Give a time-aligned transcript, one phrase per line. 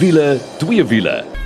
[0.00, 1.39] Wiele, twee wiele.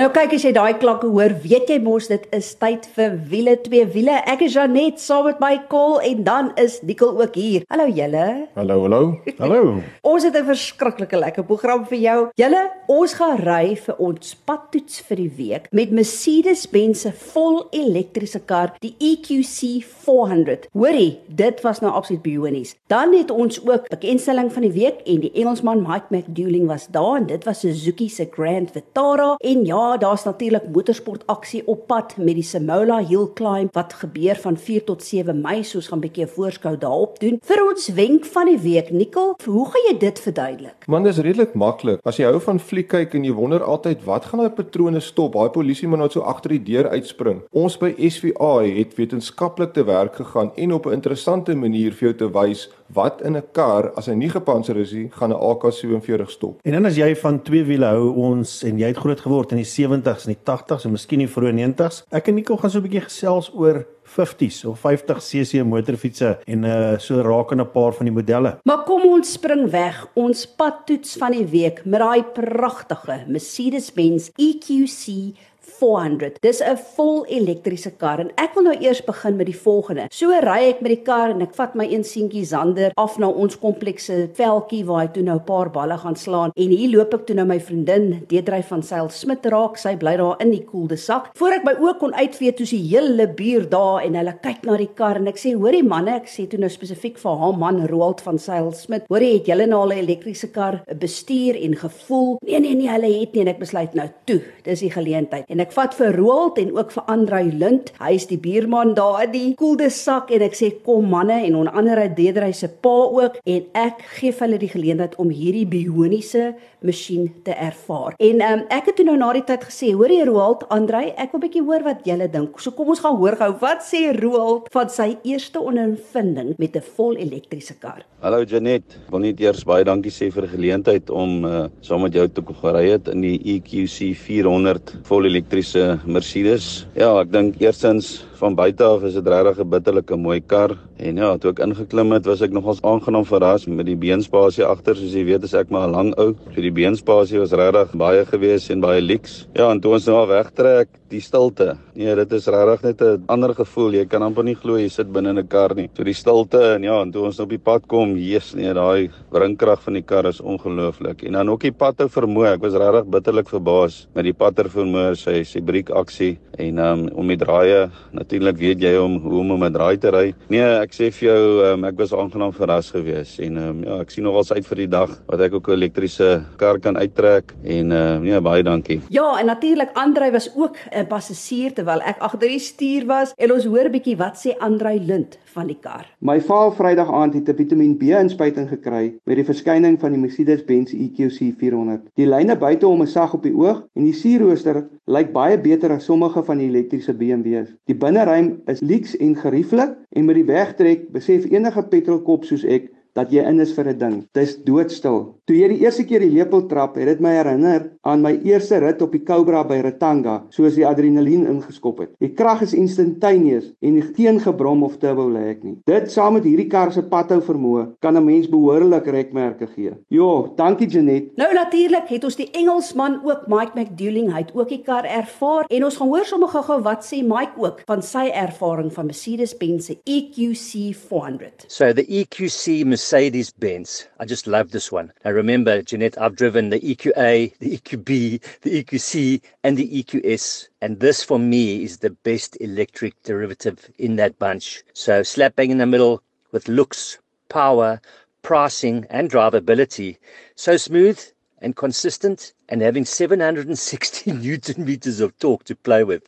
[0.00, 3.52] Nou kyk as jy daai klanke hoor, weet jy mos dit is tyd vir wiele
[3.60, 4.14] twee wiele.
[4.32, 7.66] Ek is Janet saam met my kol en dan is Nicole ook hier.
[7.68, 8.22] Hallo julle.
[8.56, 9.00] Hallo, hallo.
[9.36, 9.58] Hallo.
[10.10, 12.18] Ons het 'n verskriklike lekker program vir jou.
[12.40, 18.40] Julle, ons gaan ry vir ons padtoets vir die week met Mercedes-Benz se vol elektriese
[18.40, 20.70] kar, die EQC 400.
[20.72, 22.72] Hoorie, dit was nou absoluut bionies.
[22.88, 27.20] Dan het ons ook bekendstelling van die week en die Engelsman Mike McDouling was daar
[27.20, 32.16] en dit was Suzuki se Grand Vitara en ja, daar's natuurlik motorsport aksie op pad
[32.16, 36.06] met die Simola Hill Climb wat gebeur van 4 tot 7 Mei, soos gaan 'n
[36.06, 37.38] bietjie 'n voorskou daarop doen.
[37.42, 40.86] Vir ons wenk van die week, Nicole, hoe gaan jy dit verduidelik?
[40.86, 42.00] Man, dis redelik maklik.
[42.04, 45.32] As jy hou van fliek kyk en jy wonder altyd wat gaan daai patrone stop,
[45.32, 47.42] daai polisie moet nou so agter die deur uitspring.
[47.52, 52.14] Ons by SVA het wetenskaplik te werk gegaan en op 'n interessante manier vir jou
[52.14, 56.30] te wys wat in 'n kar as hy nie gepantser is nie, gaan 'n AK47
[56.30, 56.60] stop.
[56.64, 59.58] En dan as jy van twee wiele hou, ons en jy het groot geword in
[59.58, 62.04] die 70s en die 80s en miskien die vroeë 90s.
[62.10, 66.64] Ek en Nico gaan so 'n bietjie gesels oor 50s of 50 cc motorfietsse en
[66.64, 68.58] uh so raak in 'n paar van die modelle.
[68.64, 70.06] Maar kom ons spring weg.
[70.14, 75.36] Ons padtoets van die week met daai pragtige Mercedes-Benz EQC
[75.80, 76.38] 400.
[76.42, 80.06] Dis 'n vol elektriese kar en ek wil nou eers begin met die volgende.
[80.10, 83.28] So ry ek met die kar en ek vat my een seentjie Zander af na
[83.28, 87.14] ons komplekse veldjie waar hy toe nou 'n paar balle gaan slaan en hier loop
[87.14, 89.76] ek toe nou my vriendin Deedrey van Sail Smit raak.
[89.78, 91.30] Sy bly daar in die koelde sak.
[91.34, 94.76] Voor ek my oë kon uitvee toe sy hele buur daar en hulle kyk na
[94.76, 97.86] die kar en ek sê hoorie manne, ek sê toe nou spesifiek vir haar man
[97.86, 99.04] Roald van Sail Smit.
[99.08, 102.38] Hoorie, het julle nou al 'n elektriese kar bestuur en gevoel?
[102.42, 104.40] Nee nee nee, hulle het nie en ek besluit nou toe.
[104.64, 105.44] Dis die geleentheid.
[105.48, 107.92] En ek ek vat vir Roald en ook vir Andrei Lind.
[108.00, 111.76] Hy is die buurman daar die koelde sak en ek sê kom manne en onder
[111.78, 117.28] andere Dedrey se pa ook en ek gee hulle die geleentheid om hierdie bioniese masjien
[117.46, 118.16] te ervaar.
[118.18, 121.30] En um, ek het toe nou na die tyd gesê, hoor jy Roald, Andrei, ek
[121.30, 122.58] wil 'n bietjie hoor wat julle dink.
[122.58, 126.82] So kom ons gaan hoor gou wat sê Roald van sy eerste ondervinding met 'n
[126.96, 128.02] vol elektriese kar.
[128.20, 132.12] Hallo Janet, wil net eers baie dankie sê vir die geleentheid om uh, saam met
[132.18, 136.66] jou te kom gery het in die EQC 400 vol elektriese Mercedes.
[137.00, 141.16] Ja, ek dink eersins van buite af is dit regtig 'n bitterlike mooi kar en
[141.16, 145.12] ja, toe ek ingeklim het, was ek nogals aangenaam verras met die beenspasie agter, soos
[145.12, 148.70] jy weet, as ek maar 'n lang ou, so die beenspasie was regtig baie gewees
[148.70, 149.46] en baie lyks.
[149.54, 151.76] Ja, en toe ons nou wegtrek, die stilte.
[151.98, 153.92] Nee, dit is regtig net 'n ander gevoel.
[153.94, 155.88] Jy kan amper nie glo jy sit binne in 'n kar nie.
[155.96, 159.10] So die stilte en ja, en toe ons op die pad kom, Jesus, nee, daai
[159.30, 161.24] wrinkrag van die kar is ongelooflik.
[161.24, 162.54] En dan ook die padhou vermoë.
[162.54, 167.26] Ek was regtig bitterlik verbaas met die padhou vermoë, sy sy briekaksie en um, om
[167.26, 167.90] die draaie
[168.30, 170.28] natuurlik weet jy om hoe om met draai te ry.
[170.52, 174.14] Nee, ek sê vir jou, um, ek was aangenaam verras gewees en um, ja, ek
[174.14, 177.90] sien nogals uit vir die dag wat ek ook 'n elektriese kar kan uittrek en
[177.90, 179.00] uh, nee, baie dankie.
[179.10, 183.52] Ja, en natuurlik Andrei was ook 'n passasier terwyl ek agter die stuur was en
[183.52, 186.06] ons hoor 'n bietjie wat sê Andrei Lind van die kar.
[186.20, 190.20] My vaal Vrydag aand het 'n Vitamiin B inspuiting gekry met die verskyning van die
[190.20, 192.00] Mercedes-Benz EQC 400.
[192.14, 195.92] Die lyne buite hom is sag op die oog en die sierrooster lyk baie beter
[195.96, 197.74] as sommige van die elektriese BMW's.
[197.90, 202.90] Die binneruim is lyks en gerieflik en met die wegtrek besef enige petrolkop soos ek
[203.18, 204.16] dat jy in is vir 'n ding.
[204.34, 205.39] Dis doodstil.
[205.50, 208.78] Toe jy die eerste keer die lepel trap, het dit my herinner aan my eerste
[208.78, 212.12] rit op die Cobra by Retanga, soos die adrenalien ingeskop het.
[212.22, 215.74] Die krag is instantaneous en nie teengebrom of turbo lê ek nie.
[215.90, 219.90] Dit saam met hierdie kar se padhou vermoë kan 'n mens behoorlik rekmerke gee.
[220.08, 221.36] Jo, dankie Janet.
[221.36, 225.64] Nou natuurlik het ons die Engelsman ook Mike McDouling, hy het ook die kar ervaar
[225.68, 229.86] en ons gaan hoor sommer gou-gou wat sê Mike ook van sy ervaring van Mercedes-Benz
[229.86, 231.64] se EQC 400.
[231.66, 234.06] So the EQC Mercedes Benz.
[234.20, 235.10] I just love this one.
[235.24, 240.68] Now remember, Jeanette, I've driven the EQA, the EQB, the EQC, and the EQS.
[240.82, 244.82] And this for me is the best electric derivative in that bunch.
[244.92, 246.22] So slap bang in the middle
[246.52, 247.18] with looks,
[247.48, 248.02] power,
[248.42, 250.18] pricing, and drivability.
[250.56, 251.18] So smooth
[251.62, 256.22] and consistent and having 760 newton meters of torque to play with.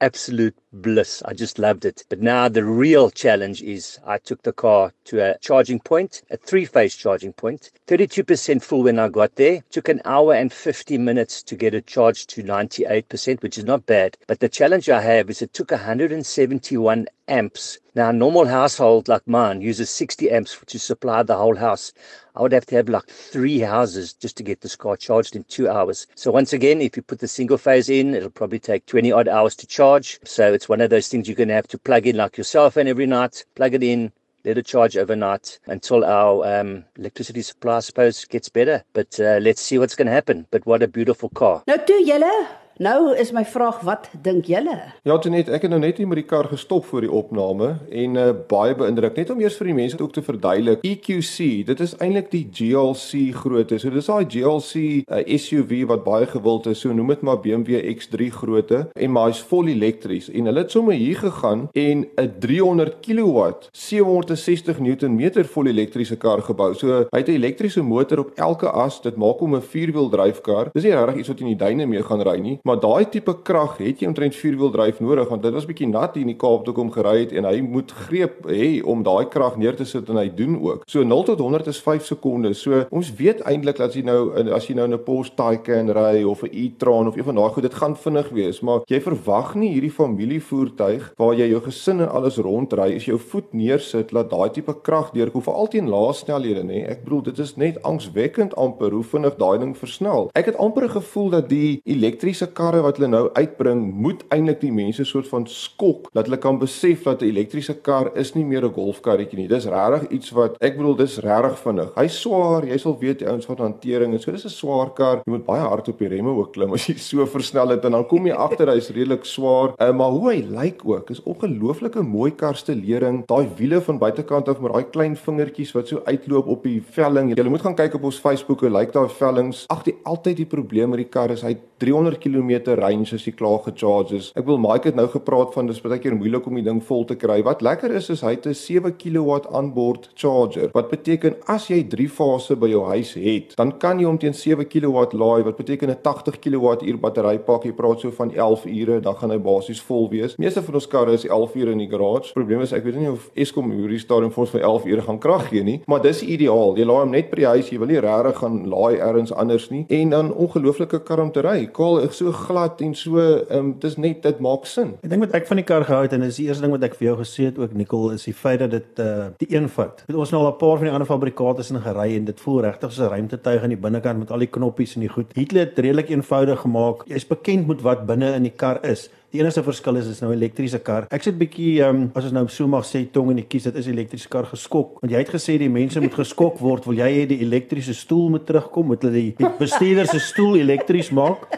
[0.00, 1.22] Absolute bliss.
[1.24, 2.04] I just loved it.
[2.08, 6.36] But now the real challenge is I took the car to a charging point, a
[6.36, 9.62] three phase charging point, 32% full when I got there.
[9.70, 13.86] Took an hour and 50 minutes to get it charged to 98%, which is not
[13.86, 14.16] bad.
[14.26, 17.78] But the challenge I have is it took 171 amps.
[17.94, 21.92] Now, a normal household like mine uses 60 amps to supply the whole house.
[22.34, 25.44] I would have to have like three houses just to get this car charged in
[25.44, 26.06] two hours.
[26.14, 29.28] So once again, if you put the single phase in, it'll probably take 20 odd
[29.28, 30.18] hours to charge.
[30.24, 32.44] So it's one of those things you're going to have to plug in like your
[32.44, 34.12] cell phone every night, plug it in,
[34.44, 38.84] let it charge overnight until our um, electricity supply, I suppose, gets better.
[38.92, 40.46] But uh, let's see what's going to happen.
[40.52, 41.64] But what a beautiful car.
[41.66, 42.30] Nou toe julle,
[42.78, 44.76] nou is my vraag wat dink julle?
[45.02, 48.16] Ja, Janet, ek het nou net hier met die kar gestop voor die opname en
[48.16, 49.16] uh, baie beïndruk.
[49.16, 53.34] Net om eers vir die mense ook te verduidelik, EQC, dit is eintlik die GLC
[53.36, 53.78] grootte.
[53.78, 56.80] So dis daai GLC uh, SUV wat baie gewild is.
[56.82, 60.74] So noem dit maar BMW X3 grootte en maar hy's vol elektries en hulle het
[60.74, 66.72] sommer hier gegaan en 'n 300 kW 760 Nm vol elektriese kar gebou.
[66.74, 69.00] So hy het 'n elektriese motor op elke as.
[69.00, 70.70] Dit maak hom 'n vierwiel dryfkar.
[70.72, 73.34] Dis nie regtig iets wat in die duine mee gaan ry nie, maar daai tipe
[73.42, 76.38] krag het jy omtrent vierwiel dryf nodig want dit was bietjie nat hier in die
[76.38, 79.84] Kaap toe kom gery het en hy moet greep hê om daai krag neer te
[79.84, 80.86] sit en hy doen ook.
[80.90, 82.62] So 0 tot 100 is 5 sekondes.
[82.62, 86.22] So ons weet eintlik dat as jy nou as jy nou 'n Porsche Taycan ry
[86.22, 89.54] of 'n e-tron of een van daai goed, dit gaan vinnig wees, maar jy verwag
[89.54, 94.30] nie hierdie familievoertuig waar jy jou gesin en alles rondry, as jou voet neersit, laat
[94.30, 96.88] daai tipe krag deurkom vir altyd lae snelhede, nê.
[96.88, 100.30] Ek bedoel dit is net angswekkend amper hoe vinnig daai ding versnel.
[100.34, 104.72] Ek het amper gevoel dat die elektriese karre wat hulle nou uitbring, moet eintlik die
[104.72, 108.64] mense soort van skok dat hulle kan besef dat 'n elektriese kar is nie meer
[108.64, 109.48] 'n golfkarretjie nie.
[109.48, 111.90] Dis regtig iets wat ek bedoel dis regtig vinnig.
[111.94, 115.22] Hy's swaar, jy sal weet die ouens van hantering en so dis 'n swaar kar.
[115.26, 117.92] Jy moet baie hard op die remme ook klim as jy so versnel het en
[117.92, 119.74] dan kom jy agter hy's redelik swaar.
[119.80, 123.26] Uh, maar hoe hy lyk ook, is ongelooflike mooi karstellering.
[123.26, 127.32] Daai wiele van buitekant af met daai klein vingertjies wat so uitloop op die velling.
[127.36, 129.64] Jy moet gaan kyk op ons Facebook hoe lyk daai vellings.
[129.68, 132.41] Ag, die altyd die probleem met die kar is hy 300 km
[132.76, 134.32] range as jy klaar gecharge is.
[134.36, 137.04] Ek wil Mike het nou gepraat van dis baie keer moeilik om die ding vol
[137.04, 137.42] te kry.
[137.42, 140.70] Wat lekker is is hy het 'n 7 kW onboard charger.
[140.72, 144.34] Wat beteken as jy 3 fase by jou huis het, dan kan jy hom teen
[144.34, 147.64] 7 kW laai wat beteken 'n 80 kWh batterypak.
[147.64, 150.36] Jy praat so van 11 ure, dan gaan hy basies vol wees.
[150.38, 152.32] Meeste van ons karre is 11 ure in die garage.
[152.32, 155.18] Probleem is ek weet nie of Eskom hierdie stadium vir ons vir 11 ure gaan
[155.18, 156.76] krag gee nie, maar dis ideaal.
[156.76, 159.70] Jy laai hom net by die huis, jy wil nie regtig gaan laai elders anders
[159.70, 161.66] nie en dan ongelooflike kar om te ry.
[161.66, 164.94] Kaal is so glad en so ehm um, dis net dit maak sin.
[165.02, 166.84] Ek dink wat ek van die kar gehou het en dis die eerste ding wat
[166.88, 170.04] ek vir jou gesê het ook Nicole is die feit dat dit uh die eenvoud.
[170.06, 172.40] Dit ons nou al 'n paar van die ander fabrikate is in gery en dit
[172.40, 175.32] voel regtig soos 'n ruimtetuig aan die binnekant met al die knoppies en die goed.
[175.34, 177.04] Hitler het redelik eenvoudig gemaak.
[177.06, 179.10] Jy's bekend met wat binne in die kar is.
[179.32, 181.06] Die enigste verskil is is nou 'n elektriese kar.
[181.08, 183.76] Ek sit bietjie um, as ons nou so mag sê tong in die kies, dit
[183.76, 185.00] is 'n elektriese kar geskok.
[185.00, 188.28] Want jy het gesê die mense moet geskok word, wil jy hê die elektriese stoel
[188.28, 191.48] moet terugkom, moet hulle die, die bestuurder se stoel elektries maak?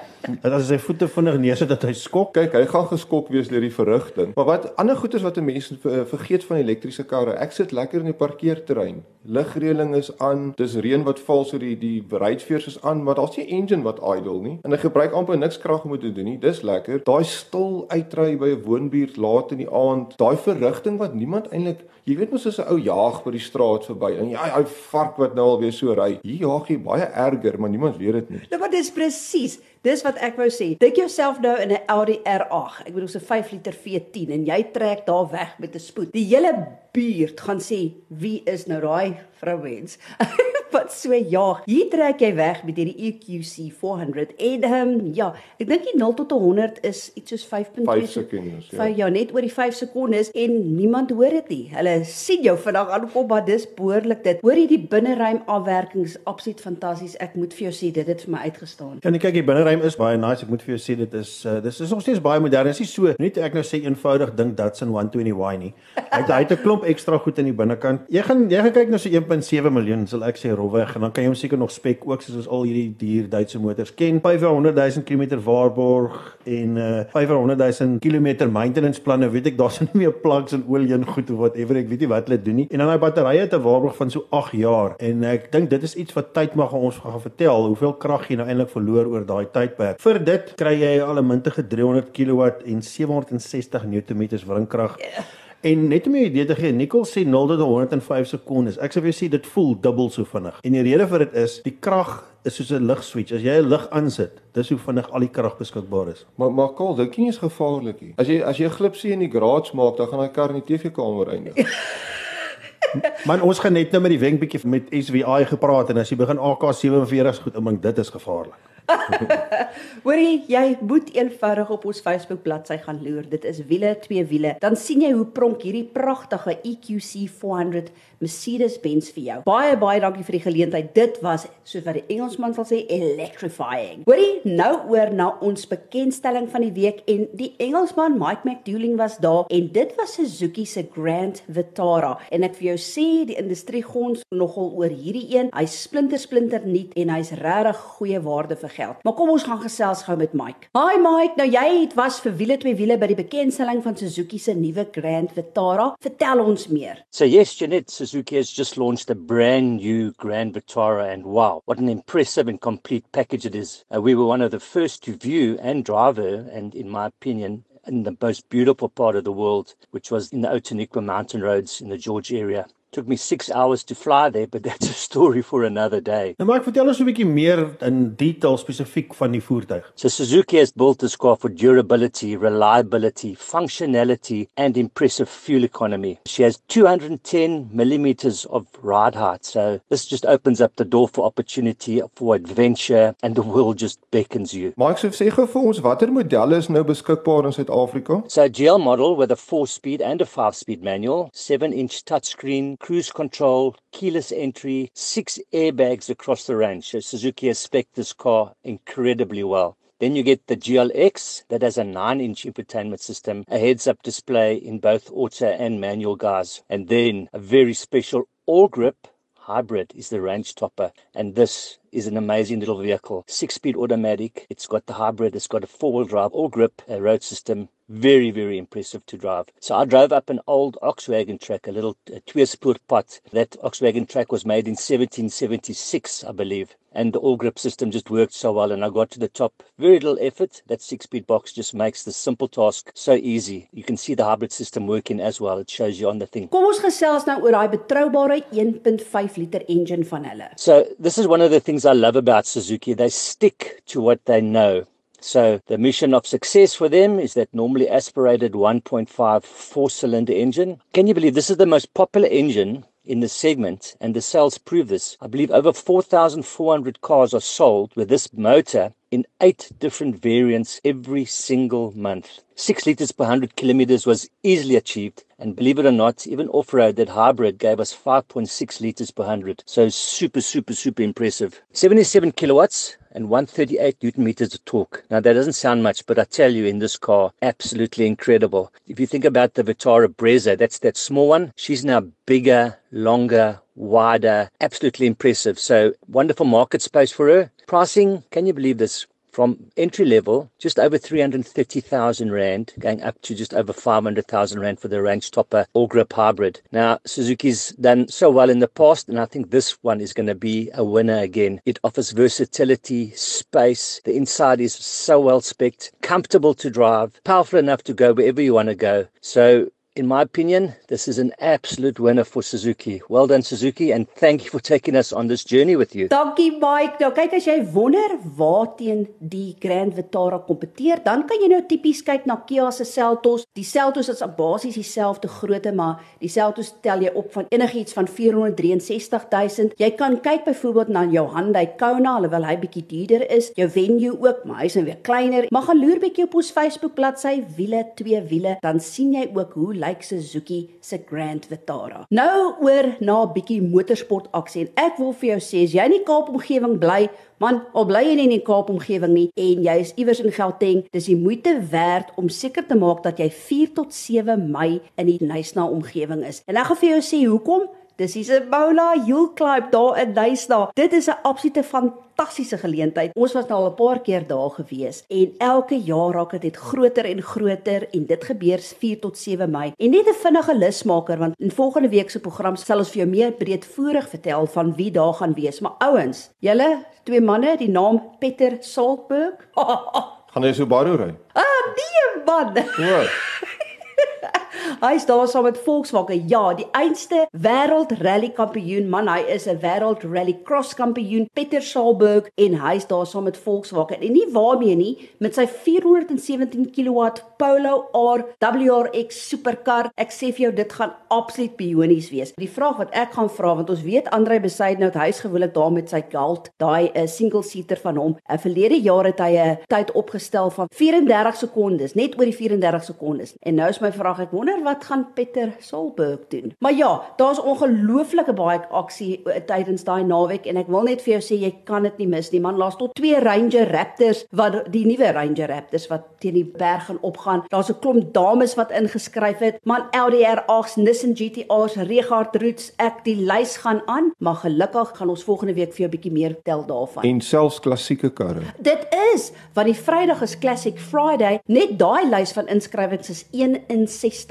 [0.41, 2.33] Dat as sy voete vinnig neersit dat hy skok.
[2.37, 4.33] Kyk, hy gaan geskok wees deur die verrigting.
[4.39, 7.35] Maar wat ander goeders wat 'n mens vergeet van elektriese karre.
[7.37, 9.03] Ek sit lekker in die parkeerterrein.
[9.27, 10.53] Ligreëling is aan.
[10.57, 13.99] Dis reën wat val so die die ruitveers is aan, maar daar's nie engine wat
[13.99, 14.59] idle nie.
[14.63, 16.39] En hy gebruik amper niks krag om te doen nie.
[16.39, 17.01] Dis lekker.
[17.05, 20.17] Daai stil uitry by 'n woonbuurt laat in die aand.
[20.19, 23.87] Daai verrigting wat niemand eintlik, jy weet mos as 'n ou jaag by die straat
[23.87, 26.19] verby en ja, hy vark wat nou al weer so ry.
[26.23, 28.43] Hier jaag jy baie erger, maar niemand weet dit nie.
[28.51, 29.59] Nou maar dis presies.
[29.85, 30.71] Dis wat ek wou sê.
[30.81, 32.87] Dink jouself nou in 'n Audi R8.
[32.87, 36.13] Ek bedoel so 5 liter V10 en jy trek daar weg met 'n spoed.
[36.13, 36.53] Die hele
[36.93, 39.99] buurt gaan sê, "Wie is nou daai vrouens?"
[40.75, 41.63] wat so jaag.
[41.69, 45.97] Hier trek jy weg met hierdie EQC 400 en ehm um, ja, ek dink die
[46.01, 48.71] 0 tot 100 is iets soos 5.2 5 sekondes.
[48.75, 48.89] Ja.
[48.91, 51.63] ja, net oor die 5 sekondes en niemand hoor dit nie.
[51.75, 54.43] Hulle sien jou vandag aankom, maar dis behoorlik dit.
[54.45, 57.17] Hoor jy die binneruim afwerkings absoluut fantasties.
[57.23, 58.99] Ek moet vir jou sê dit het vir my uitgestaan.
[59.01, 60.43] Ja, en kyk, die binneruim is baie nice.
[60.43, 62.65] Ek moet vir jou sê dit is uh, dis is nog steeds baie modern.
[62.65, 65.75] Dit is nie so net ek nou sê eenvoudig dink Datsun 120y nie.
[65.97, 68.07] Hy het hy het 'n klomp ekstra goed aan die binnekant.
[68.09, 71.13] Jy gaan jy gaan kyk na so 1.7 miljoen, sal ek sê rofweg en dan
[71.13, 74.75] kan jy hom seker nog spek ook soos al hierdie duur Duitse motors ken 500
[74.75, 80.15] 000 km waarborg en uh 500 000 km maintenance planne weet ek daar's nie meer
[80.25, 82.83] plugs en olie en goed of whatever ek weet nie wat hulle doen nie en
[82.83, 85.97] dan daai batterye het 'n waarborg van so 8 jaar en ek dink dit is
[85.97, 89.47] iets wat tyd mag ons gaan vertel hoeveel krag jy nou eintlik verloor oor daai
[89.65, 95.25] tydperk vir dit kry jy al 'n mintige 300 kW en 760 Nm wringkrag yeah.
[95.65, 98.77] En net om jou idee te gee, Nicole sê 0 tot 105 sekondes.
[98.85, 100.59] Ek sê vir jou sê dit voel dubbel so vinnig.
[100.61, 103.33] En die rede vir dit is, die krag is soos 'n ligswitch.
[103.33, 106.27] As jy 'n lig aansit, dis hoe vinnig al die krag beskikbaar is.
[106.37, 108.13] Maar maar Kol, dink nie is gevaarlik nie.
[108.19, 110.61] As jy as jy 'n glipsie in die garage maak, dan gaan daai kar in
[110.61, 111.55] die TV-kamer eindig.
[113.27, 116.17] Man ons gaan net nou met die wenk bietjie met SWI gepraat en as jy
[116.17, 118.74] begin AK47 goed, ek dink dit is gevaarlik.
[120.05, 123.27] Hoorie, jy moet eenvoudig op ons Facebook bladsy gaan loer.
[123.29, 124.55] Dit is wiele twee wiele.
[124.61, 127.93] Dan sien jy hoe pronk hierdie pragtige EQC 400
[128.25, 129.39] Mercedes-Benz vir jou.
[129.49, 130.93] Baie baie dankie vir die geleentheid.
[130.97, 134.05] Dit was soos wat die Engelsman sal sê electrifying.
[134.09, 139.19] Hoorie, nou oor na ons bekendstelling van die week en die Engelsman Mike McDouling was
[139.25, 142.15] daar en dit was Suzuki se Grand Vitara.
[142.35, 145.51] En ek vir jou sê die industrie gons nogal oor hierdie een.
[145.57, 149.01] Hy's splinter splinter nuut en hy's regtig goeie waarde vir geld.
[149.07, 150.69] Maar kom ons gaan gesels gou met Mike.
[150.77, 154.39] Hi Mike, nou jy het was vir wiele twee wiele by die bekendstelling van Suzuki
[154.43, 155.93] se nuwe Grand Vitara.
[156.05, 157.05] Vertel ons meer.
[157.15, 161.79] So yes, Janet, Suzuki has just launched a brand new Grand Vitara and wow, what
[161.79, 163.85] an impressive and complete package it is.
[163.95, 167.07] Uh, we were one of the first to view and drive her and in my
[167.07, 171.43] opinion in the most beautiful part of the world, which was in the Outeniqua mountain
[171.43, 172.67] roads in the George area.
[172.95, 176.35] Took me 6 hours to fly there, but that's a story for another day.
[176.39, 179.83] Nou maar vertel ons 'n bietjie meer in detail spesifiek van die voertuig.
[179.97, 186.19] So Suzuki has built this car for durability, reliability, functionality and impressive fuel economy.
[186.29, 189.45] She has 210 millimeters of ride height.
[189.45, 193.99] So this just opens up the door for opportunity for adventure and the world just
[194.13, 194.73] beckons you.
[194.77, 198.23] Mike sê sê gou vir ons watter modelle is nou beskikbaar in Suid-Afrika?
[198.29, 203.75] So a GL model with a 4-speed and a 5-speed manual, 7-inch touchscreen, cruise control,
[203.93, 206.91] keyless entry, 6 airbags across the range.
[206.91, 209.79] So Suzuki has spec this car incredibly well.
[210.01, 214.03] Then you get the GLX that has a 9 inch infotainment system, a heads up
[214.03, 219.93] display in both auto and manual guys, and then a very special all grip hybrid
[219.95, 220.93] is the range topper.
[221.15, 223.25] And this is an amazing little vehicle.
[223.29, 226.83] Six speed automatic, it's got the hybrid, it's got a four wheel drive, all grip,
[226.89, 227.69] a road system.
[227.89, 229.47] Very, very impressive to drive.
[229.61, 233.21] So I drove up an old Oxwagon track, a little a tweespoor pot.
[233.33, 236.77] That Oxwagon track was made in 1776, I believe.
[236.97, 238.73] And the all grip system just worked so well.
[238.73, 239.65] And I got to the top.
[239.79, 240.63] Very little effort.
[240.69, 243.69] That six speed box just makes the simple task so easy.
[243.73, 245.59] You can see the hybrid system working as well.
[245.59, 246.49] It shows you on the thing.
[246.49, 250.49] Kom ons gesels nou oor daai betroubare 1.5 liter engine van hulle.
[250.57, 252.95] So this is one of the things I love about Suzuki.
[252.95, 254.87] They stick to what they know.
[255.21, 260.81] So the mission of success for them is that normally aspirated 1.5 four-cylinder engine.
[260.93, 264.59] Can you believe this is the most popular engine in the segment and the sales
[264.59, 265.17] prove this.
[265.21, 271.25] I believe over 4,400 cars are sold with this motor in eight different variants every
[271.25, 272.41] single month.
[272.57, 275.23] Six liters per 100 kilometers was easily achieved.
[275.39, 279.23] And believe it or not, even off road, that hybrid gave us 5.6 liters per
[279.23, 279.63] 100.
[279.67, 281.61] So super, super, super impressive.
[281.73, 285.05] 77 kilowatts and 138 newton meters of torque.
[285.11, 288.73] Now that doesn't sound much, but I tell you in this car, absolutely incredible.
[288.89, 291.53] If you think about the Vitara Brezza, that's that small one.
[291.57, 295.59] She's now bigger, longer, wider, absolutely impressive.
[295.59, 297.51] So wonderful market space for her.
[297.67, 299.07] Pricing, can you believe this?
[299.33, 304.87] From entry level, just over 330,000 Rand, going up to just over 500,000 Rand for
[304.87, 306.61] the range topper all grip hybrid.
[306.71, 310.29] Now, Suzuki's done so well in the past, and I think this one is going
[310.29, 311.61] to be a winner again.
[311.67, 314.01] It offers versatility, space.
[314.05, 318.55] The inside is so well spec'd, comfortable to drive, powerful enough to go wherever you
[318.55, 319.09] want to go.
[319.21, 323.01] So in my opinion, this is an absolute winner for Suzuki.
[323.09, 326.09] Well done, Suzuki, and thank you for taking us on this journey with you.
[326.09, 326.99] Dankie Mike.
[326.99, 332.03] Nou kyk as jy wonder waarteen die Grand Vitara kompeteer, dan kan jy nou tipies
[332.07, 333.47] kyk na Kia se Seltos.
[333.55, 338.11] Die Seltos is basies dieselfde grootte, maar die Seltos tel jy op van enigiets van
[338.11, 339.79] 463000.
[339.79, 343.53] Jy kan kyk byvoorbeeld na jou Hyundai Kona, alhoewel hy bietjie duurder is.
[343.59, 345.47] Jou Venue ook, maar hy's nou weer kleiner.
[345.55, 349.55] Maar gaan loer bietjie op ons Facebook bladsy wiele twee wiele, dan sien jy ook
[349.55, 352.05] hoe lyk Suzuki se Grand Vitara.
[352.11, 355.85] Nou oor na 'n bietjie motorsport aksie en ek wil vir jou sê as jy
[355.85, 359.31] in die Kaap omgewing bly, man, al bly jy nie in die Kaap omgewing nie
[359.37, 363.19] en jy is iewers in Gauteng, dis die moeite werd om seker te maak dat
[363.19, 366.43] jy 4 tot 7 Mei in die Nysna omgewing is.
[366.47, 370.15] En ek gaan vir jou sê hoekom Dis is 'n Bola Hill Climb daar in
[370.15, 370.69] Duisdae.
[370.75, 373.15] Dit is 'n absolute fantastiese geleentheid.
[373.15, 376.57] Ons was nou al 'n paar keer daar gewees en elke jaar raak dit net
[376.57, 379.73] groter en groter en dit gebeur 4 tot 7 Mei.
[379.77, 383.09] En net 'n vinnige lusmaker want in volgende week se program sal ons vir jou
[383.09, 385.61] meer breedvoerig vertel van wie daar gaan wees.
[385.61, 389.35] Maar ouens, julle twee manne, die naam Peter Saltberg.
[390.33, 391.15] Gaan jy so Subaru ry?
[391.33, 392.55] Ah, die man.
[392.79, 393.03] Ja.
[394.81, 396.29] Hy's daar saam met Volkswagen.
[396.29, 401.63] Ja, die einste wêreld rally kampioen man, hy is 'n wêreld rally cross kampioen, Peter
[401.63, 404.01] Salberg en hy's daar saam met Volkswagen.
[404.01, 409.91] En nie waarmee nie, met sy 417 kW Polo R WRX superkar.
[409.97, 412.33] Ek sê vir jou dit gaan absoluut bionies wees.
[412.37, 415.89] Die vraag wat ek gaan vra want ons weet Andre Besaidnout hy's gewoonlik daar met
[415.89, 418.13] sy Galt, daai 'n uh, single seater van hom.
[418.13, 422.25] 'n uh, Verlede jaar het hy 'n uh, tyd opgestel van 34 sekondes, net oor
[422.25, 423.35] die 34 sekondes.
[423.41, 426.55] En nou is my vraag, ek wonder wat gaan Pieter Solberg doen.
[426.59, 431.17] Maar ja, daar's ongelooflike baie aksie uh, tydens daai naweek en ek wil net vir
[431.17, 432.41] jou sê jy kan dit nie mis nie.
[432.41, 436.89] Man, laat tot twee Ranger Raptors wat die nuwe Ranger Raptors wat teen die berg
[436.89, 437.45] gaan opgaan.
[437.53, 439.59] Daar's 'n klomp dames wat ingeskryf het.
[439.65, 445.09] Man, LDR 8s, Nissan GT-Rs, Regard Roots, ek die lys gaan aan, maar gelukkig gaan
[445.09, 447.05] ons volgende week vir jou 'n bietjie meer tel daarvan.
[447.05, 448.43] En selfs klassieke karre.
[448.59, 451.41] Dit is want die Vrydag is Classic Friday.
[451.47, 453.25] Net daai lys van inskrywings is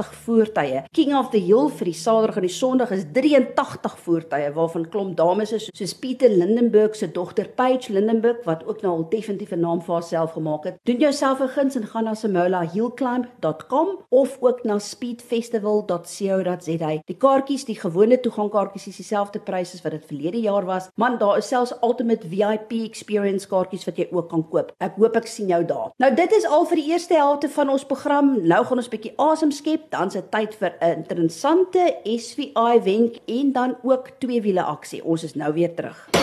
[0.04, 0.84] 61 voertuie.
[0.92, 5.18] King of the Hill vir die Saterdag en die Sondag is 83 voertuie waarvan klomp
[5.18, 9.60] dames is soos Pieter Lindenburg se dogter Paige Lindenburg wat ook nou al definitief 'n
[9.60, 10.76] naam vir haarself gemaak het.
[10.84, 17.02] Doen jouself 'n guns en gaan na simolahillclimb.com of ook na speedfestival.co.za.
[17.06, 20.90] Die kaartjies, die gewone toegangkaartjies is dieselfde pryse as wat dit verlede jaar was.
[20.96, 24.74] Man, daar is selfs ultimate VIP experience kaartjies wat jy ook kan koop.
[24.78, 25.92] Ek hoop ek sien jou daar.
[25.98, 28.48] Nou dit is al vir die eerste helfte van ons program.
[28.48, 33.16] Nou gaan ons 'n bietjie asem skep, dan se tyd vir 'n interessante SVI wenk
[33.26, 35.04] en dan ook twee wiele aksie.
[35.06, 36.23] Ons is nou weer terug.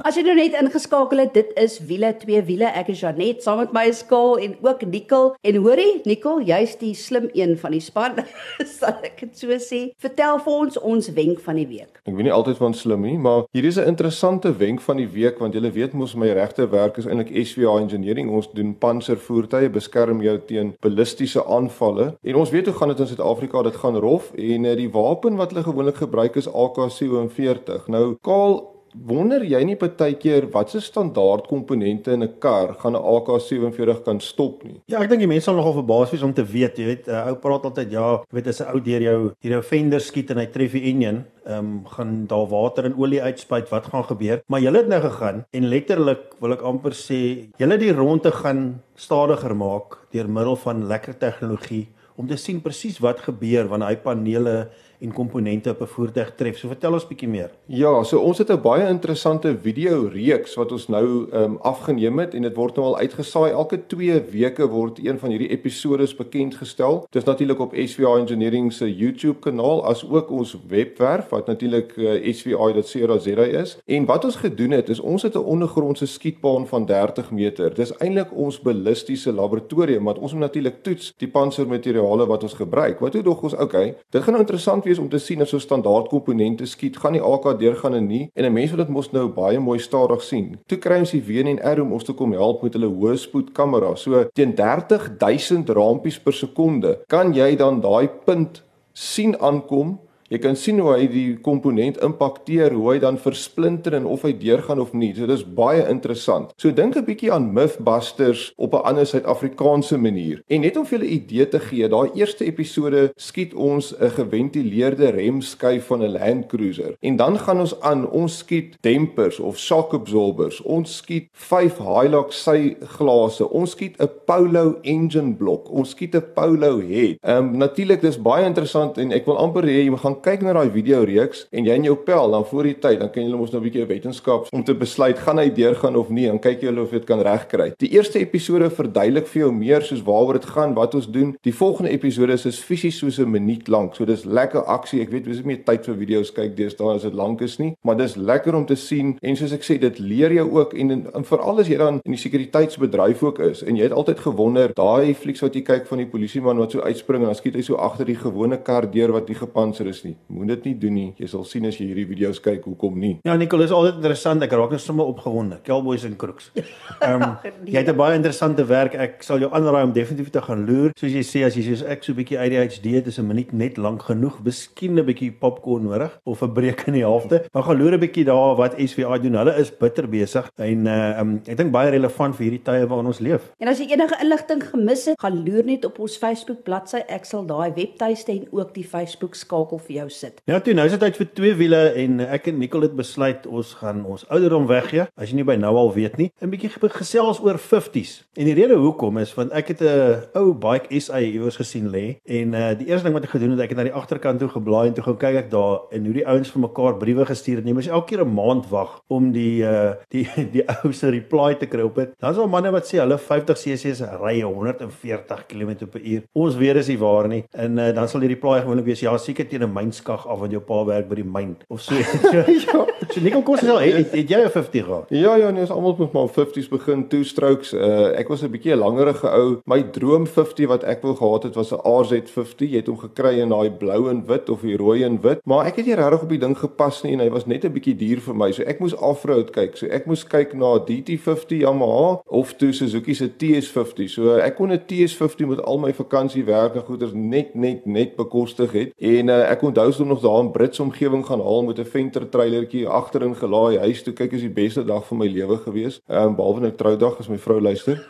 [0.00, 2.70] As jy nou net ingeskakel het, dit is wiele twee wiele.
[2.72, 5.34] Ek is Janet saam met my skaal en ook Nicole.
[5.44, 8.22] En hoorie, Nicole, jy's die slim een van die span.
[8.78, 9.82] Sal ek dit so sê?
[10.02, 12.00] Vertel vir ons ons wenk van die week.
[12.08, 15.08] Ek weet nie altyd van slim nie, maar hier is 'n interessante wenk van die
[15.08, 18.30] week want julle weet mos my regte werk is eintlik SVA Engineering.
[18.30, 22.16] Ons doen panservoertuie, beskerm jou teen ballistiese aanvalle.
[22.22, 25.36] En ons weet hoe gaan dit in Suid-Afrika, dit gaan rof en eh, die wapen
[25.36, 27.86] wat hulle gewoonlik gebruik is AK47.
[27.86, 33.00] Nou, Kaal Wonder jy nie partykeer wat se standaard komponente in 'n kar gaan 'n
[33.00, 34.82] AK47 kan stop nie?
[34.86, 37.10] Ja, ek dink die mense sal nogal verbaas wees om te weet, jy weet, 'n
[37.10, 40.00] uh, ou praat altyd ja, jy weet as 'n ou deur jou deur jou fender
[40.00, 43.86] skiet en hy tref die enjin, ehm um, gaan daar water en olie uitspuit, wat
[43.86, 44.42] gaan gebeur?
[44.48, 48.30] Maar jy het nou gegaan en letterlik wil ek amper sê, jy het die ronde
[48.30, 53.88] gaan stadiger maak deur middel van lekker tegnologie om te sien presies wat gebeur wanneer
[53.88, 54.56] hy panele
[55.02, 56.58] en komponente op 'n voertuig tref.
[56.58, 57.50] So vertel ons bietjie meer.
[57.66, 62.18] Ja, so ons het 'n baie interessante video reeks wat ons nou ehm um, afgeneem
[62.18, 63.50] het en dit word nou al uitgesaai.
[63.50, 67.06] Elke 2 weke word een van hierdie episode bekend gestel.
[67.10, 71.96] Dit is natuurlik op SVA Engineering se YouTube kanaal as ook ons webwerf wat natuurlik
[71.96, 73.78] uh, eh, sva.co.za is.
[73.86, 77.74] En wat ons gedoen het is ons het 'n ondergrondse skietbaan van 30 meter.
[77.74, 83.00] Dis eintlik ons ballistiese laboratorium wat ons moet natuurlik toets die pansermateriale wat ons gebruik.
[83.00, 83.54] Wat doen ons?
[83.54, 86.98] Okay, dit gaan nou interessant wees wees om te sien of so standaard komponente skiet,
[87.00, 88.28] gaan die AK deurgaan en nie.
[88.34, 90.58] En 'n mens wil dit mos nou baie mooi stadig sien.
[90.66, 93.96] Toe kry ons die WNR om ons te kom help met hulle hoë spoed kamera.
[93.96, 99.98] So teen 30000 rampies per sekonde kan jy dan daai punt sien aankom
[100.32, 104.30] Jy kan sien hoe hy die komponent impakteer, hoe hy dan versplinter en of hy
[104.40, 105.10] deurgaan of nie.
[105.12, 106.54] So dis baie interessant.
[106.56, 110.40] So dink 'n bietjie aan Mythbusters op 'n ander Suid-Afrikaanse manier.
[110.48, 114.08] En net om vir julle 'n idee te gee, daai eerste episode skiet ons 'n
[114.08, 116.96] geventileerde remskyf van 'n Land Cruiser.
[117.00, 120.62] En dan gaan ons aan, ons skiet dempers of shock absorbers.
[120.62, 123.50] Ons skiet 5 Hilux sy glase.
[123.50, 125.70] Ons skiet 'n Polo engine blok.
[125.70, 127.16] Ons skiet 'n Polo head.
[127.20, 130.52] Ehm um, natuurlik dis baie interessant en ek wil amper hê jy gaan kyk na
[130.56, 133.36] daai video reeks en jy in jou pel dan voor die tyd, dan kan jy
[133.36, 136.62] mos nou 'n bietjie wetenskap om te besluit gaan hy deurgaan of nie en kyk
[136.62, 137.72] jy of jy dit kan regkry.
[137.78, 141.36] Die eerste episode verduidelik vir jou meer soos waaroor dit gaan, wat ons doen.
[141.42, 143.94] Die volgende episode is fisies soos 'n minuut lank.
[143.96, 145.02] So dis lekker aksie.
[145.02, 147.74] Ek weet, ons het meer tyd vir video's kyk deesdae as dit lank is nie,
[147.84, 150.90] maar dis lekker om te sien en soos ek sê, dit leer jou ook en
[150.90, 154.22] en, en veral as jy dan in die sekuriteitsbedryf ook is en jy het altyd
[154.26, 157.58] gewonder, daai flieks wat jy kyk van die polisieman wat so uitspring en dan skiet
[157.58, 160.36] hy so agter die gewone kar deur wat nie gepantser is nie nie.
[160.36, 161.08] Moen dit nie doen nie.
[161.20, 163.12] Jy sal sien as jy hierdie video's kyk hoekom nie.
[163.26, 164.44] Ja, Nicole, is altyd interessant.
[164.44, 165.60] Ek raak net sommer opgewonde.
[165.66, 166.50] Cowboys en crooks.
[166.56, 167.36] Ehm um,
[167.72, 168.94] jy het 'n baie interessante werk.
[168.94, 170.92] Ek sal jou aanraai om definitief te gaan loer.
[170.98, 173.52] Soos jy sê as jy soos ek so 'n bietjie ADHD het, is 'n minuut
[173.52, 174.42] net lank genoeg.
[174.44, 177.44] Miskien 'n bietjie popcorn nodig of 'n breek in die helfte.
[177.52, 179.34] Maar gaan loer 'n bietjie daar wat SVA doen.
[179.34, 183.06] Hulle is bitter besig en uh um, ek dink baie relevant vir hierdie tye waarin
[183.06, 183.52] ons leef.
[183.58, 187.02] En as jy enige inligting gemis het, gaan loer net op ons Facebook bladsy.
[187.08, 190.40] Ek sal daai webtuiste en ook die Facebook skakel vir jou sit.
[190.48, 193.46] Ja, toe nou is dit tyd vir twee wiele en ek en Nicole het besluit
[193.46, 195.06] ons gaan ons ouderdom weggee.
[195.16, 198.24] As jy nie by nou al weet nie, 'n bietjie gesels oor 50s.
[198.36, 202.18] En die rede hoekom is want ek het 'n ou bike SA iewers gesien lê
[202.24, 204.48] en uh die eerste ding wat ek gedoen het, ek het na die agterkant toe
[204.48, 207.56] geblaai en toe gaan kyk ek daar en hoe die ouens vir mekaar briewe gestuur
[207.56, 207.66] het.
[207.66, 211.54] Jy moet elke keer 'n maand wag om die uh die die ou se reply
[211.54, 212.10] te kry op dit.
[212.18, 216.22] Dan's al manne wat sê hulle 50 cc's ry 140 km/h.
[216.32, 217.42] Ons weet dis nie waar nie.
[217.52, 220.54] En uh, dan sal die reply gewoonlik wees ja, seker teen 'n mynskag af want
[220.54, 221.94] jou pa werk by die myn of so.
[222.66, 222.86] ja.
[223.12, 225.06] So Nico kos sê het, het jy 'n 50 gehad?
[225.10, 227.72] Ja ja, nee, ons almal moet maar 50s begin two strokes.
[227.72, 229.60] Uh ek was 'n bietjie 'n langerige ou.
[229.66, 232.70] My droom 50 wat ek wou gehad het was 'n RZ50.
[232.70, 235.66] Jy het hom gekry in daai blou en wit of die rooi en wit, maar
[235.66, 237.96] ek het nie regtig op die ding gepas nie en hy was net 'n bietjie
[237.96, 238.52] duur vir my.
[238.52, 239.76] So ek moes off-road kyk.
[239.76, 244.08] So ek moes kyk na DT50 Yamaha of toe Suzuki se TS50.
[244.08, 248.72] So ek kon 'n TS50 met al my vakansiewerk en goeders net net net bekostig
[248.72, 248.92] het.
[248.98, 252.28] En uh, ek onthou sou nog daar in Brits omgewing gaan haal met 'n venter
[252.28, 256.00] trailertjie agterin gelaai huis toe kyk is die beste dag van my lewe gewees.
[256.08, 258.08] Ehm um, behalwe 'n troudag as my vrou luister.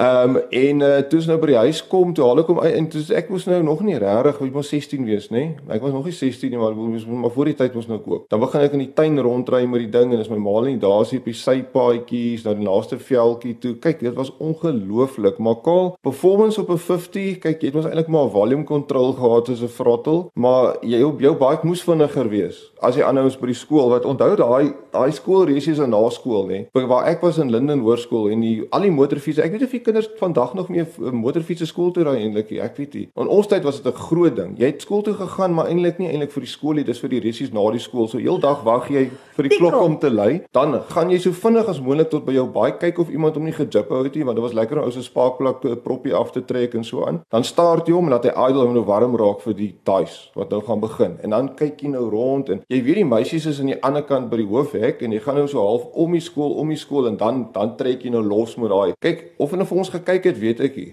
[0.00, 2.60] Ehm um, en uh, toe ons nou by die huis kom, toe haal ek hom
[2.64, 5.42] uit en toe ek moes nou nog nie regtig, ek was 16 wees, nê?
[5.42, 5.74] Nee?
[5.76, 8.22] Ek was nog nie 16 nie, maar moes maar voor die tyd moes nou koop.
[8.32, 10.78] Dan begin ek in die tuin rondry met die ding en as my ma net
[10.80, 13.74] daar is op die sypaadjies na die naaste veldjie toe.
[13.84, 15.36] Kyk, dit was ongelooflik.
[15.36, 19.52] Maar kaal performance op 'n 50, kyk, jy het mos eintlik maar volume control gehad
[19.52, 22.72] as 'n throttle, maar jy op jou bike moes vinniger wees.
[22.80, 26.66] As jy aanhou by die skool wat onthou daai daai skoolreisies en na skool, nê?
[26.72, 29.89] Waar ek was in Linden Hoërskool en die al die motorfiets, ek weet of jy
[29.90, 32.52] kinders vandag nog meer motorfietsse skool toe ry eintlik.
[32.62, 33.06] Ek weet nie.
[33.18, 34.54] In ons tyd was dit 'n groot ding.
[34.58, 37.10] Jy het skool toe gegaan, maar eintlik nie eintlik vir die skool nie, dis vir
[37.10, 38.08] die resies na die skool.
[38.08, 40.42] So heeldag wag jy vir die klok om te lui.
[40.52, 43.44] Dan gaan jy so vinnig as moontlik tot by jou baie kyk of iemand hom
[43.44, 46.14] nie gejip hou het nie, want dit was lekker om ou se spaakplak 'n proppie
[46.14, 47.20] af te trek en so aan.
[47.30, 50.30] Dan start jy hom en laat hy idle en nou warm raak vir die ties
[50.34, 51.18] wat nou gaan begin.
[51.22, 54.02] En dan kyk jy nou rond en jy weet die meisies is aan die ander
[54.02, 56.76] kant by die hoofhek en jy gaan nou so half om die skool, om die
[56.76, 58.92] skool en dan dan trek jy nou los met daai.
[59.00, 60.92] Kyk of hulle vir ons gekyk het, weet ek nie.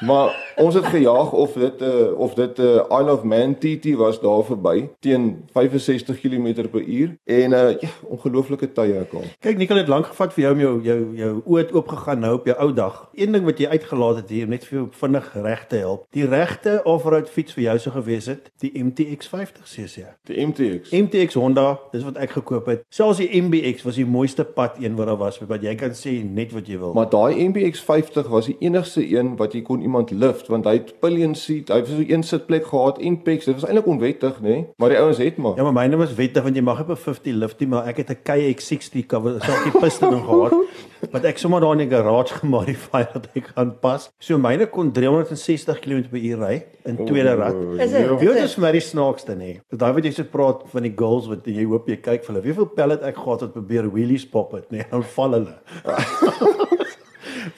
[0.00, 3.58] Maar ons het gejaag of dit uh, of dit 'n uh, eh, Isle of Man
[3.58, 9.24] TT was daar verby teen 65 km/h en uh, ja, ongelooflike tye ek al.
[9.40, 12.34] Kyk, Nicole het lank gevat vir jou om jou jou jou oë oop gegaan nou
[12.34, 13.08] op jou ou dag.
[13.14, 16.06] Een ding wat jy uitgelaat het hier net vir jou vinnig reg te help.
[16.10, 20.06] Die regte off-road fiets vir jou sou gewees het, die MTX 50cc.
[20.24, 20.90] Die MTX.
[20.90, 22.84] MTX Honda, dis wat ek gekoop het.
[22.88, 26.18] Selfs die MBX was die mooiste pad een wat daar was, wat jy kan sê
[26.24, 26.92] net wat jy wil.
[26.96, 30.76] Maar daai MBX 50 was die enigste een wat jy kon iemand lift want hy
[30.80, 33.46] het pillion seat, hy het so een sitplek gehad en pegs.
[33.46, 34.56] Dit was eintlik onwettig, nê?
[34.56, 34.66] Nee?
[34.82, 35.56] Maar die ouens het maar.
[35.58, 38.02] Ja, maar myne was wettig want jy mag op 'n 50 lift nie, maar ek
[38.02, 40.54] het 'n KX60 cover, so ek die piston in gehad.
[41.14, 44.10] Wat ek sommer daar in die garage gemodify dat ek kan pas.
[44.18, 47.54] So myne kon 360 km/h ry in tweede rad.
[47.78, 48.18] Is dit?
[48.20, 49.60] Dit is vir my die snaakste nê.
[49.70, 52.44] Daai wat jy so praat van die girls wat jy hoop jy kyk vir hulle.
[52.44, 55.56] Wie veel pellet ek gehad het probeer wheelies pop het nê, dan val hulle.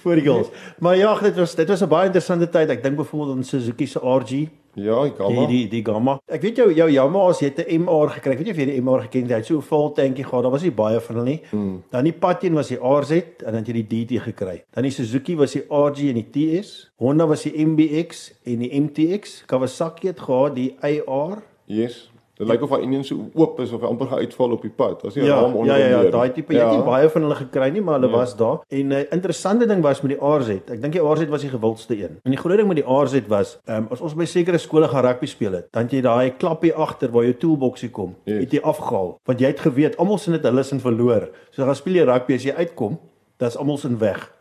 [0.03, 0.51] vir die girls.
[0.79, 2.71] Maar ja, dit was dit was 'n baie interessante tyd.
[2.71, 4.49] Ek dink byvoorbeeld aan Suzuki se RG.
[4.75, 5.47] Ja, die Gamma.
[5.47, 6.15] Die die, die Gamma.
[6.27, 8.33] Ek weet jou jou Yamaha as jy 'n MR gekry.
[8.33, 9.31] Ek weet jy of jy die MR geken het.
[9.31, 10.43] Hy het so 'n vol tankie gehad.
[10.43, 11.41] Daar was nie baie van hulle nie.
[11.51, 11.83] Hmm.
[11.91, 14.65] Dan die Pateen was die RZ en dan het jy die DT gekry.
[14.71, 16.91] Dan die Suzuki was die RG en die TS.
[16.97, 19.45] Honda was die MBX en die MTX.
[19.47, 21.43] Kawasaki het gehad die AR.
[21.67, 22.12] Yes.
[22.43, 24.73] Dit lyk of hy enige so oop is of hy amper gaan uitval op die
[24.75, 25.05] pad.
[25.07, 27.27] As jy ja, raam onder Ja, ja, ja, daai tipe jy het nie baie van
[27.27, 28.17] hulle gekry nie, maar hulle ja.
[28.17, 28.65] was daar.
[28.67, 30.59] En 'n uh, interessante ding was met die RZ.
[30.75, 32.19] Ek dink die RZ was die gewildste een.
[32.25, 35.05] En die groot ding met die RZ was, um, as ons by sekere skole gaan
[35.05, 38.43] rugby speel het, dan jy daai klappie agter waar jou toolboxie kom, yes.
[38.43, 39.19] het jy afgehaal.
[39.25, 41.31] Want jy het geweet almal sin dit hulle sin verloor.
[41.51, 42.99] So gaan speel jy rugby as jy uitkom,
[43.39, 44.32] dan's almal sin weg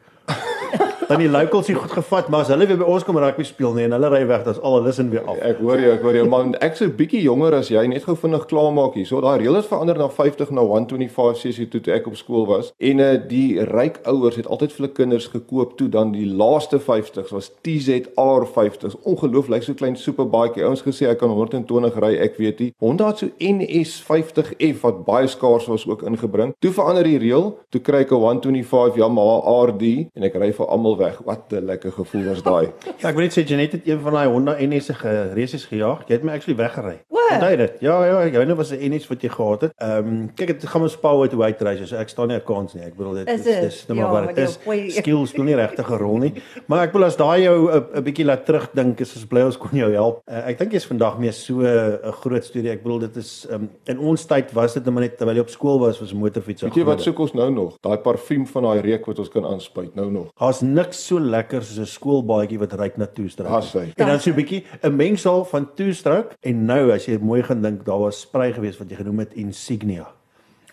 [1.12, 3.74] dan die locals hier goed gevat, maar as hulle weer by ons kom rugby speel
[3.76, 5.40] nie en hulle ry weg, dan's al hulle sin weer af.
[5.44, 8.06] Ek hoor jou, ek hoor jou man, ek so 'n bietjie jonger as jy, net
[8.06, 9.06] gou vinnig klaarmaak hier.
[9.06, 12.46] So daai reël het verander na 50 na 125 cc toe toe ek op skool
[12.48, 12.72] was.
[12.80, 16.80] En uh die ryk ouers het altyd vir hulle kinders gekoop toe dan die laaste
[16.80, 18.96] 50s was TZR 50s.
[19.04, 20.64] Ongelooflik so klein superbaadjie.
[20.64, 22.74] Ouens gesê ek kan 120 ry, ek weet nie.
[22.80, 26.54] Honda het so NS 50F wat baie skaars was ook ingebring.
[26.60, 30.68] Toe verander die reël, toe kry ek 'n 125 Yamaha RD en ek ry vir
[30.68, 31.22] almal weg.
[31.26, 32.70] Wat 'n lekker gevoel was daai.
[33.02, 36.06] ja, ek weet net sê Janet het een van daai Honda NS se geresies gejaag.
[36.08, 37.02] Jy het my actually weggery.
[37.10, 37.21] Wat?
[37.34, 37.74] Onthou jy dit?
[37.82, 39.72] Ja, ja, joune was 'n NS wat jy gehad het.
[39.78, 42.44] Ehm um, kyk dit gaan ons uit hoe hy reis, so ek staan nie 'n
[42.46, 42.84] kans nie.
[42.84, 43.62] Ek bedoel dit Is is dit?
[43.62, 44.60] dis nou Ja, maar wat wat dit jy is.
[44.66, 46.34] gooi- Skill speel nie regtig 'n rol nie.
[46.68, 49.70] Maar ek wil as daai jou 'n bietjie laat terugdink, is ons bly ons kon
[49.74, 50.22] jou help.
[50.28, 52.70] Uh, ek dink jy's vandag meer so 'n groot storie.
[52.72, 55.42] Ek bedoel dit is um, in ons tyd was dit net maar net terwyl jy
[55.42, 56.62] op skool was was motorfiets.
[56.62, 57.78] Weet jy wat soek ons nou nog?
[57.82, 60.32] Daai parfuum van daai reuk wat ons kan aanspuit nou nog.
[60.40, 63.64] Daar's niks so lekker soos 'n skoolbaadjie wat ryk na toestrook.
[63.96, 67.62] En dan so 'n bietjie 'n mengsel van toestrook en nou as jy mooi gaan
[67.62, 70.08] dink, daar was sprei geweest wat jy genoem het Insignia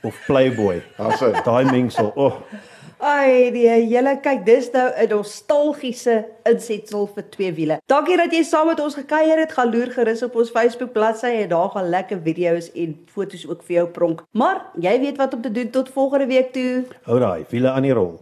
[0.03, 0.83] of Playboy.
[0.97, 1.31] Hy.
[1.45, 2.13] Daai mengsel.
[2.15, 2.43] O, oh,
[2.99, 7.79] Ai, die hele kyk, dis nou 'n nostalgiese insetsel vir twee wiele.
[7.87, 9.53] Dankie dat jy saam met ons gekuier het.
[9.53, 13.63] Gaan loer gerus op ons Facebook bladsy en daar gaan lekker video's en foto's ook
[13.63, 14.25] vir jou pronk.
[14.33, 16.85] Maar jy weet wat om te doen tot volgende week toe.
[17.03, 18.19] hou daai wiele aan die rol.